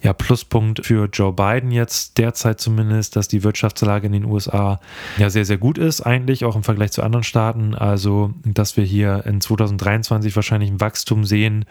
ja, 0.02 0.12
Pluspunkt 0.12 0.86
für 0.86 1.08
Joe 1.12 1.32
Biden 1.32 1.72
jetzt 1.72 2.18
derzeit 2.18 2.60
zumindest, 2.60 3.16
dass 3.16 3.28
die 3.28 3.42
Wirtschaftslage 3.42 4.06
in 4.06 4.12
den 4.12 4.24
USA 4.24 4.78
ja 5.16 5.30
sehr, 5.30 5.44
sehr 5.44 5.58
gut 5.58 5.78
ist, 5.78 6.02
eigentlich 6.02 6.44
auch 6.44 6.54
im 6.54 6.62
Vergleich 6.62 6.92
zu 6.92 7.02
anderen 7.02 7.24
Staaten. 7.24 7.74
Also, 7.74 8.32
dass 8.44 8.76
wir 8.76 8.84
hier 8.84 9.24
in 9.26 9.40
2023 9.40 10.36
wahrscheinlich 10.36 10.70
ein 10.70 10.80
Wachstum 10.80 11.24
sehen 11.24 11.64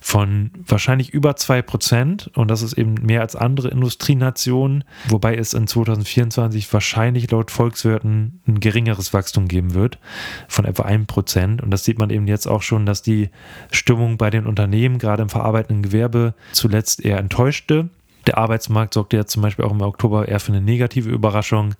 von 0.00 0.50
wahrscheinlich 0.66 1.10
über 1.10 1.34
2 1.34 1.62
Prozent. 1.62 2.30
Und 2.34 2.48
das 2.48 2.62
ist 2.62 2.74
eben 2.74 2.94
mehr 2.94 3.22
als 3.22 3.34
andere 3.34 3.68
Industrienationen, 3.68 4.84
wobei 5.08 5.34
es 5.34 5.54
in 5.54 5.66
2024 5.66 6.72
wahrscheinlich 6.72 7.30
laut 7.30 7.50
Volkswirten 7.50 8.40
ein 8.46 8.60
geringeres 8.60 9.12
Wachstum 9.12 9.48
geben 9.48 9.74
wird 9.74 9.98
von 10.46 10.66
etwa 10.66 10.84
1 10.84 11.06
Prozent. 11.06 11.62
Und 11.62 11.70
das 11.70 11.84
sieht 11.84 11.98
man 11.98 12.10
eben 12.10 12.28
jetzt 12.28 12.46
auch 12.46 12.62
schon, 12.62 12.86
dass 12.86 13.02
die 13.02 13.30
Stimmung 13.72 14.18
bei 14.18 14.30
den 14.30 14.46
Unternehmen, 14.46 14.98
gerade 14.98 15.22
im 15.22 15.28
Verarbeitungsbereich, 15.28 15.53
verarbeitenden 15.54 15.82
Gewerbe 15.82 16.34
zuletzt 16.52 17.04
eher 17.04 17.18
enttäuschte. 17.18 17.88
Der 18.26 18.38
Arbeitsmarkt 18.38 18.94
sorgte 18.94 19.18
ja 19.18 19.26
zum 19.26 19.42
Beispiel 19.42 19.64
auch 19.64 19.70
im 19.70 19.82
Oktober 19.82 20.26
eher 20.26 20.40
für 20.40 20.52
eine 20.52 20.62
negative 20.62 21.10
Überraschung. 21.10 21.74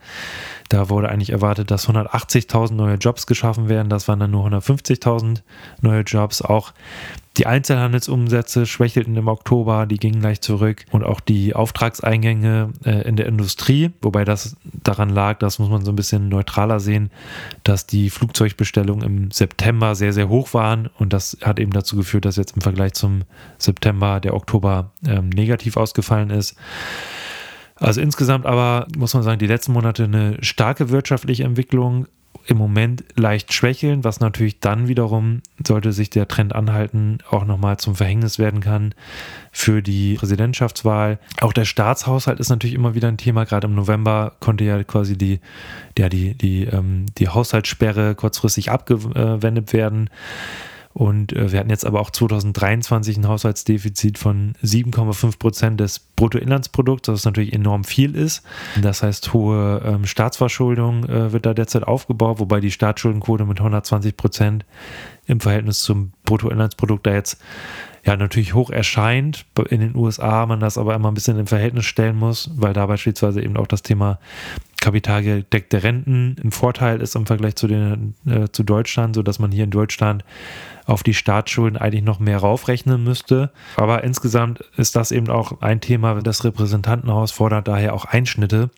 Da 0.69 0.91
wurde 0.91 1.09
eigentlich 1.09 1.31
erwartet, 1.31 1.71
dass 1.71 1.89
180.000 1.89 2.75
neue 2.75 2.97
Jobs 2.97 3.27
geschaffen 3.27 3.69
werden. 3.69 3.89
Das 3.89 4.09
waren 4.09 4.21
dann 4.21 4.31
nur 4.31 4.47
150.000 4.47 5.41
neue 5.81 6.03
Jobs. 6.03 6.43
Auch 6.43 6.73
die 7.37 7.47
Einzelhandelsumsätze 7.47 8.65
schwächelten 8.65 9.17
im 9.17 9.27
Oktober, 9.27 9.87
die 9.87 9.99
gingen 9.99 10.21
leicht 10.21 10.45
zurück. 10.45 10.85
Und 10.93 11.03
auch 11.03 11.21
die 11.21 11.55
Auftragseingänge 11.55 12.73
äh, 12.85 13.09
in 13.09 13.17
der 13.17 13.27
Industrie, 13.27 13.91
wobei 14.03 14.25
das 14.25 14.57
daran 14.65 15.09
lag, 15.11 15.39
das 15.39 15.59
muss 15.59 15.69
man 15.69 15.85
so 15.85 15.91
ein 15.91 15.97
bisschen 15.97 16.29
neutraler 16.29 16.79
sehen, 16.79 17.11
dass 17.65 17.87
die 17.87 18.11
Flugzeugbestellungen 18.11 19.05
im 19.05 19.31
September 19.33 19.97
sehr, 19.97 20.13
sehr 20.13 20.29
hoch 20.29 20.55
waren. 20.55 20.89
Und 20.99 21.13
das 21.13 21.37
hat 21.43 21.59
eben 21.59 21.73
dazu 21.73 21.97
geführt, 21.97 22.25
dass 22.25 22.37
jetzt 22.37 22.55
im 22.55 22.63
Vergleich 22.63 22.93
zum 22.93 23.23
September 23.59 24.21
der 24.21 24.35
Oktober 24.35 24.93
ähm, 25.07 25.29
negativ 25.29 25.77
ausgefallen 25.77 26.31
ist. 26.31 26.57
Also 27.77 28.01
insgesamt 28.01 28.47
aber 28.47 28.87
muss 28.97 29.13
man 29.15 29.25
sagen, 29.25 29.41
die 29.41 29.49
letzten 29.49 29.73
Monate 29.73 30.05
eine 30.05 30.37
starke 30.41 30.91
wirtschaftliche 30.91 31.43
Entwicklung, 31.43 32.07
im 32.47 32.59
Moment 32.59 33.05
leicht 33.17 33.53
schwächeln, 33.53 34.05
was 34.05 34.21
natürlich 34.21 34.61
dann 34.61 34.89
wiederum, 34.89 35.41
sollte 35.67 35.93
sich 35.93 36.11
der 36.11 36.29
Trend 36.29 36.55
anhalten, 36.55 37.19
auch 37.31 37.45
nochmal 37.45 37.79
zum 37.79 37.95
Verhängnis 37.95 38.39
werden 38.39 38.61
kann 38.61 38.95
für 39.51 39.83
die 39.83 40.15
Präsidentschaftswahl. 40.15 41.19
Auch 41.41 41.53
der 41.53 41.65
Staatshaushalt 41.65 42.41
ist 42.41 42.51
natürlich 42.51 42.75
immer 42.75 42.95
wieder 42.95 43.09
ein 43.09 43.17
Thema. 43.17 43.45
Gerade 43.45 43.67
im 43.67 43.75
November 43.75 44.33
konnte 44.41 44.65
ja 44.65 44.83
quasi 44.85 45.17
die, 45.17 45.41
ja, 45.99 46.09
die, 46.09 46.35
die, 46.35 46.65
ähm, 46.65 47.07
die 47.19 47.29
Haushaltssperre 47.29 48.15
kurzfristig 48.15 48.71
abgewendet 48.71 49.73
werden. 49.73 50.11
Und 50.95 51.33
äh, 51.33 51.51
wir 51.51 51.59
hatten 51.59 51.71
jetzt 51.71 51.85
aber 51.85 52.01
auch 52.01 52.11
2023 52.11 53.19
ein 53.19 53.29
Haushaltsdefizit 53.29 54.17
von 54.17 54.55
7,5 54.63 55.39
Prozent 55.39 55.81
des 55.81 55.99
Bruttoinlandsprodukts, 55.99 57.09
was 57.09 57.25
natürlich 57.25 57.53
enorm 57.53 57.83
viel 57.83 58.15
ist. 58.15 58.45
Das 58.81 59.03
heißt, 59.03 59.33
hohe 59.33 59.83
ähm, 59.85 60.07
Staatsverschuldung 60.07 61.05
äh, 61.05 61.33
wird 61.33 61.47
da 61.47 61.53
derzeit 61.53 61.83
aufgebaut, 61.83 62.39
wobei 62.39 62.61
die 62.61 62.71
Staatsschuldenquote 62.71 63.45
mit 63.45 63.59
120 63.59 64.17
Prozent 64.17 64.65
im 65.27 65.41
Verhältnis 65.41 65.81
zum 65.81 66.13
Bruttoinlandsprodukt 66.25 67.07
da 67.07 67.13
jetzt 67.13 67.39
ja 68.05 68.17
natürlich 68.17 68.55
hoch 68.55 68.71
erscheint. 68.71 69.47
In 69.71 69.81
den 69.81 69.97
USA 69.97 70.47
man 70.47 70.61
das 70.61 70.79
aber 70.79 70.95
immer 70.95 71.11
ein 71.11 71.15
bisschen 71.15 71.39
im 71.39 71.47
Verhältnis 71.47 71.87
stellen 71.87 72.17
muss, 72.17 72.51
weil 72.55 72.73
da 72.73 72.87
beispielsweise 72.87 73.43
eben 73.43 73.57
auch 73.57 73.67
das 73.67 73.83
Thema 73.83 74.19
kapitalgedeckte 74.81 75.83
Renten 75.83 76.37
ein 76.45 76.51
Vorteil 76.51 77.01
ist 77.01 77.17
im 77.17 77.25
Vergleich 77.25 77.57
zu, 77.57 77.67
den, 77.67 78.15
äh, 78.27 78.49
zu 78.53 78.63
Deutschland, 78.65 79.15
sodass 79.15 79.39
man 79.39 79.51
hier 79.51 79.65
in 79.65 79.71
Deutschland 79.71 80.25
auf 80.85 81.03
die 81.03 81.15
Staatsschulden 81.15 81.79
eigentlich 81.79 82.05
noch 82.05 82.21
mehr 82.21 82.39
raufrechnen 82.39 83.03
müsste. 83.03 83.51
Aber 83.77 84.05
insgesamt 84.05 84.61
ist 84.77 84.95
das 84.97 85.11
eben 85.11 85.31
auch 85.31 85.63
ein 85.63 85.81
Thema. 85.81 86.21
Das 86.21 86.45
Repräsentantenhaus 86.45 87.33
fordert 87.33 87.69
daher 87.69 87.95
auch 87.95 88.05
Einschnitte 88.05 88.71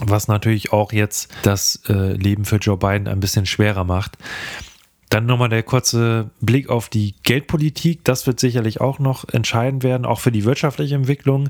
was 0.00 0.28
natürlich 0.28 0.72
auch 0.72 0.92
jetzt 0.92 1.28
das 1.42 1.80
äh, 1.88 2.12
Leben 2.12 2.44
für 2.44 2.56
Joe 2.56 2.76
Biden 2.76 3.08
ein 3.08 3.20
bisschen 3.20 3.46
schwerer 3.46 3.84
macht. 3.84 4.18
Dann 5.10 5.26
nochmal 5.26 5.48
der 5.48 5.62
kurze 5.62 6.30
Blick 6.40 6.68
auf 6.68 6.88
die 6.88 7.14
Geldpolitik. 7.22 8.04
Das 8.04 8.26
wird 8.26 8.40
sicherlich 8.40 8.80
auch 8.80 8.98
noch 8.98 9.28
entscheidend 9.28 9.82
werden, 9.82 10.04
auch 10.04 10.20
für 10.20 10.32
die 10.32 10.44
wirtschaftliche 10.44 10.94
Entwicklung. 10.94 11.48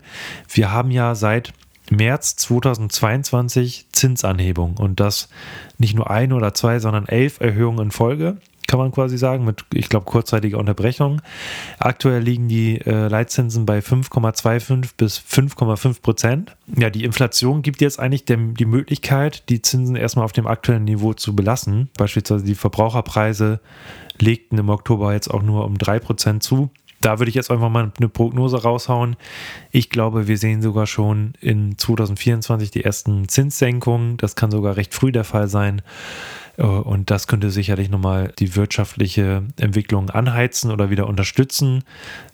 Wir 0.48 0.70
haben 0.70 0.90
ja 0.90 1.14
seit 1.14 1.52
März 1.90 2.36
2022 2.36 3.86
Zinsanhebung 3.92 4.76
und 4.76 5.00
das 5.00 5.28
nicht 5.78 5.94
nur 5.94 6.10
ein 6.10 6.32
oder 6.32 6.54
zwei, 6.54 6.78
sondern 6.78 7.06
elf 7.06 7.40
Erhöhungen 7.40 7.86
in 7.86 7.90
Folge 7.90 8.36
kann 8.68 8.78
man 8.78 8.92
quasi 8.92 9.18
sagen, 9.18 9.44
mit, 9.44 9.64
ich 9.72 9.88
glaube, 9.88 10.06
kurzzeitiger 10.06 10.58
Unterbrechung. 10.58 11.20
Aktuell 11.78 12.22
liegen 12.22 12.48
die 12.48 12.80
äh, 12.82 13.08
Leitzinsen 13.08 13.66
bei 13.66 13.78
5,25 13.78 14.90
bis 14.96 15.18
5,5 15.18 16.02
Prozent. 16.02 16.56
Ja, 16.76 16.90
die 16.90 17.04
Inflation 17.04 17.62
gibt 17.62 17.80
jetzt 17.80 17.98
eigentlich 17.98 18.26
dem, 18.26 18.54
die 18.54 18.66
Möglichkeit, 18.66 19.48
die 19.48 19.62
Zinsen 19.62 19.96
erstmal 19.96 20.26
auf 20.26 20.32
dem 20.32 20.46
aktuellen 20.46 20.84
Niveau 20.84 21.14
zu 21.14 21.34
belassen. 21.34 21.88
Beispielsweise 21.96 22.44
die 22.44 22.54
Verbraucherpreise 22.54 23.60
legten 24.20 24.58
im 24.58 24.68
Oktober 24.68 25.14
jetzt 25.14 25.28
auch 25.28 25.42
nur 25.42 25.64
um 25.64 25.78
3 25.78 25.98
Prozent 25.98 26.42
zu. 26.42 26.70
Da 27.00 27.18
würde 27.18 27.28
ich 27.28 27.34
jetzt 27.34 27.50
einfach 27.50 27.70
mal 27.70 27.92
eine 27.96 28.08
Prognose 28.08 28.62
raushauen. 28.62 29.16
Ich 29.70 29.90
glaube, 29.90 30.26
wir 30.26 30.38
sehen 30.38 30.62
sogar 30.62 30.86
schon 30.86 31.34
in 31.40 31.78
2024 31.78 32.70
die 32.70 32.84
ersten 32.84 33.28
Zinssenkungen. 33.28 34.16
Das 34.16 34.34
kann 34.34 34.50
sogar 34.50 34.76
recht 34.76 34.94
früh 34.94 35.12
der 35.12 35.24
Fall 35.24 35.48
sein. 35.48 35.82
Äh, 36.58 36.62
und 36.62 37.10
das 37.10 37.26
könnte 37.26 37.50
sicherlich 37.50 37.88
nochmal 37.88 38.32
die 38.38 38.56
wirtschaftliche 38.56 39.44
Entwicklung 39.58 40.10
anheizen 40.10 40.70
oder 40.70 40.90
wieder 40.90 41.06
unterstützen, 41.06 41.84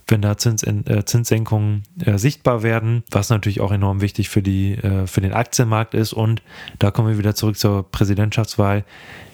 wenn 0.08 0.22
da 0.22 0.36
Zins, 0.36 0.62
äh, 0.62 1.04
Zinssenkungen 1.04 1.82
äh, 2.04 2.18
sichtbar 2.18 2.62
werden, 2.62 3.04
was 3.10 3.30
natürlich 3.30 3.60
auch 3.60 3.72
enorm 3.72 4.00
wichtig 4.00 4.28
für, 4.28 4.42
die, 4.42 4.72
äh, 4.74 5.06
für 5.06 5.20
den 5.20 5.32
Aktienmarkt 5.32 5.94
ist. 5.94 6.12
Und 6.12 6.42
da 6.78 6.90
kommen 6.90 7.08
wir 7.08 7.18
wieder 7.18 7.34
zurück 7.34 7.58
zur 7.58 7.90
Präsidentschaftswahl. 7.90 8.84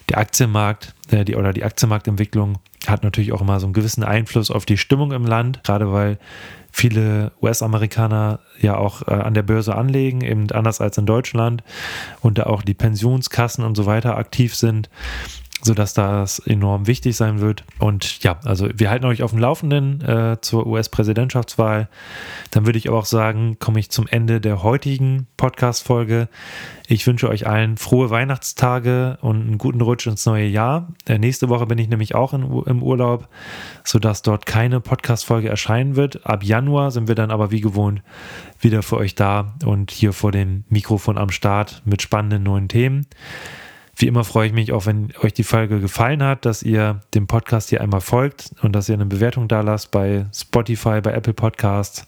Der 0.08 0.18
Aktienmarkt 0.18 0.94
äh, 1.10 1.24
die, 1.24 1.36
oder 1.36 1.52
die 1.52 1.64
Aktienmarktentwicklung 1.64 2.58
hat 2.86 3.02
natürlich 3.02 3.32
auch 3.32 3.40
immer 3.40 3.60
so 3.60 3.66
einen 3.66 3.74
gewissen 3.74 4.04
Einfluss 4.04 4.50
auf 4.50 4.64
die 4.64 4.78
Stimmung 4.78 5.12
im 5.12 5.26
Land, 5.26 5.62
gerade 5.64 5.92
weil 5.92 6.18
viele 6.72 7.32
US-Amerikaner 7.42 8.40
ja 8.60 8.76
auch 8.76 9.06
äh, 9.06 9.12
an 9.12 9.34
der 9.34 9.42
Börse 9.42 9.74
anlegen, 9.74 10.20
eben 10.20 10.50
anders 10.50 10.80
als 10.80 10.96
in 10.98 11.06
Deutschland 11.06 11.62
und 12.20 12.38
da 12.38 12.44
auch 12.44 12.62
die 12.62 12.74
Pensionskassen 12.74 13.64
und 13.64 13.74
so 13.74 13.86
weiter 13.86 14.16
aktiv 14.16 14.54
sind. 14.54 14.88
Sodass 15.62 15.94
das 15.94 16.38
enorm 16.40 16.86
wichtig 16.86 17.16
sein 17.16 17.40
wird. 17.40 17.64
Und 17.78 18.22
ja, 18.22 18.38
also 18.44 18.68
wir 18.74 18.90
halten 18.90 19.04
euch 19.06 19.22
auf 19.22 19.30
dem 19.30 19.40
Laufenden 19.40 20.00
äh, 20.00 20.38
zur 20.40 20.66
US-Präsidentschaftswahl. 20.66 21.88
Dann 22.50 22.66
würde 22.66 22.78
ich 22.78 22.88
aber 22.88 22.98
auch 22.98 23.04
sagen, 23.04 23.58
komme 23.58 23.80
ich 23.80 23.90
zum 23.90 24.06
Ende 24.06 24.40
der 24.40 24.62
heutigen 24.62 25.26
Podcast-Folge. 25.36 26.28
Ich 26.88 27.06
wünsche 27.06 27.28
euch 27.28 27.46
allen 27.46 27.76
frohe 27.76 28.10
Weihnachtstage 28.10 29.18
und 29.20 29.42
einen 29.42 29.58
guten 29.58 29.80
Rutsch 29.80 30.06
ins 30.06 30.26
neue 30.26 30.46
Jahr. 30.46 30.88
Äh, 31.06 31.18
nächste 31.18 31.48
Woche 31.48 31.66
bin 31.66 31.78
ich 31.78 31.88
nämlich 31.88 32.14
auch 32.14 32.32
in, 32.32 32.42
im 32.42 32.82
Urlaub, 32.82 33.28
sodass 33.84 34.22
dort 34.22 34.46
keine 34.46 34.80
Podcast-Folge 34.80 35.48
erscheinen 35.48 35.96
wird. 35.96 36.26
Ab 36.26 36.42
Januar 36.42 36.90
sind 36.90 37.08
wir 37.08 37.14
dann 37.14 37.30
aber 37.30 37.50
wie 37.50 37.60
gewohnt 37.60 38.02
wieder 38.60 38.82
für 38.82 38.96
euch 38.96 39.14
da 39.14 39.54
und 39.64 39.90
hier 39.90 40.12
vor 40.12 40.32
dem 40.32 40.64
Mikrofon 40.68 41.18
am 41.18 41.30
Start 41.30 41.82
mit 41.84 42.02
spannenden 42.02 42.42
neuen 42.42 42.68
Themen. 42.68 43.06
Wie 44.00 44.06
immer 44.06 44.24
freue 44.24 44.46
ich 44.46 44.54
mich 44.54 44.72
auch, 44.72 44.86
wenn 44.86 45.12
euch 45.22 45.34
die 45.34 45.44
Folge 45.44 45.78
gefallen 45.78 46.22
hat, 46.22 46.46
dass 46.46 46.62
ihr 46.62 47.00
dem 47.12 47.26
Podcast 47.26 47.68
hier 47.68 47.82
einmal 47.82 48.00
folgt 48.00 48.52
und 48.62 48.72
dass 48.72 48.88
ihr 48.88 48.94
eine 48.94 49.04
Bewertung 49.04 49.46
da 49.46 49.60
lasst 49.60 49.90
bei 49.90 50.24
Spotify, 50.34 51.02
bei 51.02 51.12
Apple 51.12 51.34
Podcasts. 51.34 52.06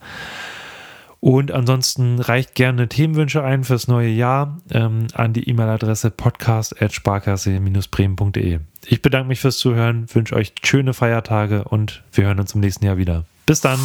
Und 1.21 1.53
ansonsten 1.53 2.19
reicht 2.19 2.55
gerne 2.55 2.89
Themenwünsche 2.89 3.45
ein 3.45 3.63
fürs 3.63 3.89
neue 3.89 4.09
Jahr 4.09 4.57
ähm, 4.73 5.09
an 5.13 5.35
die 5.35 5.47
E-Mail-Adresse 5.49 6.11
podcast.sparkasse-bremen.de. 6.11 8.61
Ich 8.87 9.03
bedanke 9.03 9.29
mich 9.29 9.41
fürs 9.41 9.59
Zuhören, 9.59 10.07
wünsche 10.15 10.35
euch 10.35 10.55
schöne 10.65 10.95
Feiertage 10.95 11.65
und 11.65 12.03
wir 12.13 12.25
hören 12.25 12.41
uns 12.41 12.55
im 12.55 12.63
nächsten 12.63 12.87
Jahr 12.87 12.97
wieder. 12.97 13.27
Bis 13.45 13.61
dann. 13.61 13.79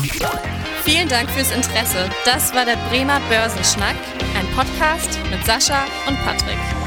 Vielen 0.83 1.09
Dank 1.09 1.29
fürs 1.29 1.51
Interesse. 1.51 2.09
Das 2.23 2.55
war 2.55 2.63
der 2.63 2.77
Bremer 2.89 3.19
Börsenschnack, 3.29 3.97
ein 4.39 4.47
Podcast 4.55 5.19
mit 5.29 5.43
Sascha 5.45 5.83
und 6.07 6.17
Patrick. 6.23 6.86